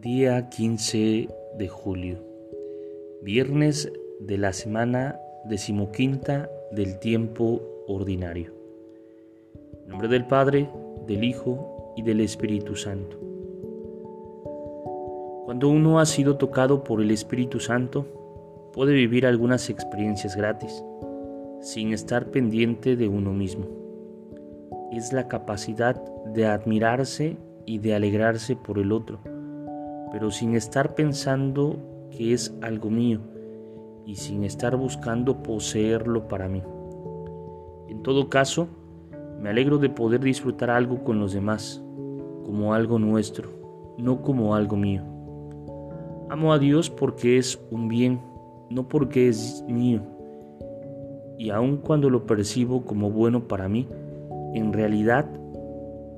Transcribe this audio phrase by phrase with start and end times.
[0.00, 2.18] Día 15 de julio,
[3.20, 8.52] viernes de la semana decimoquinta del tiempo ordinario.
[9.82, 10.70] En nombre del Padre,
[11.08, 13.18] del Hijo y del Espíritu Santo.
[15.46, 20.80] Cuando uno ha sido tocado por el Espíritu Santo, puede vivir algunas experiencias gratis,
[21.60, 23.66] sin estar pendiente de uno mismo.
[24.92, 27.36] Es la capacidad de admirarse
[27.66, 29.18] y de alegrarse por el otro,
[30.12, 31.76] pero sin estar pensando
[32.10, 33.20] que es algo mío
[34.06, 36.62] y sin estar buscando poseerlo para mí.
[37.88, 38.68] En todo caso,
[39.40, 41.82] me alegro de poder disfrutar algo con los demás,
[42.44, 43.50] como algo nuestro,
[43.98, 45.02] no como algo mío.
[46.30, 48.20] Amo a Dios porque es un bien,
[48.70, 50.02] no porque es mío.
[51.38, 53.86] Y aun cuando lo percibo como bueno para mí,
[54.54, 55.26] en realidad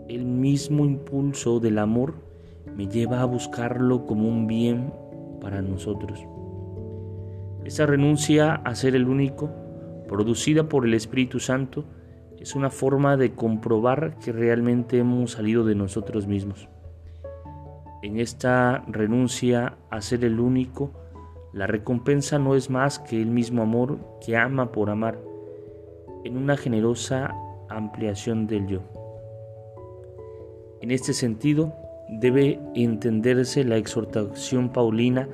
[0.08, 2.14] el mismo impulso del amor
[2.76, 4.92] me lleva a buscarlo como un bien
[5.40, 6.24] para nosotros.
[7.64, 9.50] Esa renuncia a ser el único,
[10.08, 11.84] producida por el Espíritu Santo,
[12.38, 16.68] es una forma de comprobar que realmente hemos salido de nosotros mismos.
[18.02, 20.92] En esta renuncia a ser el único,
[21.52, 25.18] la recompensa no es más que el mismo amor que ama por amar,
[26.24, 27.34] en una generosa
[27.68, 28.80] ampliación del yo.
[30.80, 31.74] En este sentido,
[32.10, 35.28] debe entenderse la exhortación paulina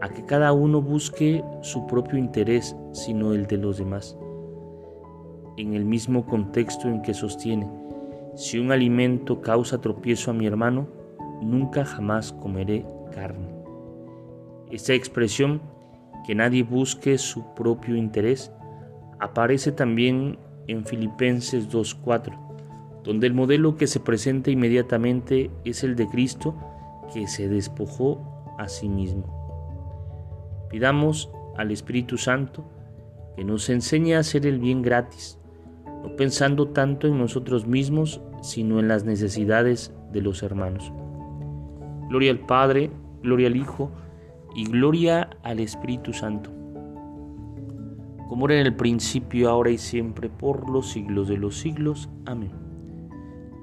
[0.00, 4.18] a que cada uno busque su propio interés, sino el de los demás.
[5.56, 7.68] En el mismo contexto en que sostiene,
[8.34, 10.88] si un alimento causa tropiezo a mi hermano,
[11.40, 13.48] nunca jamás comeré carne.
[14.70, 15.62] Esta expresión,
[16.26, 18.52] que nadie busque su propio interés,
[19.20, 22.45] aparece también en Filipenses 2.4,
[23.06, 26.56] donde el modelo que se presenta inmediatamente es el de Cristo
[27.14, 28.20] que se despojó
[28.58, 30.66] a sí mismo.
[30.68, 32.64] Pidamos al Espíritu Santo
[33.36, 35.38] que nos enseñe a hacer el bien gratis,
[36.02, 40.92] no pensando tanto en nosotros mismos, sino en las necesidades de los hermanos.
[42.08, 42.90] Gloria al Padre,
[43.22, 43.92] gloria al Hijo
[44.56, 46.50] y gloria al Espíritu Santo,
[48.28, 52.08] como era en el principio, ahora y siempre, por los siglos de los siglos.
[52.24, 52.65] Amén.